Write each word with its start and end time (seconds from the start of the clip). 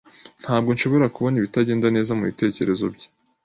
Ntabwo 0.43 0.69
nshobora 0.71 1.11
kubona 1.15 1.35
ibitagenda 1.37 1.87
neza 1.95 2.15
mubitekerezo 2.17 2.85
bye 2.95 3.07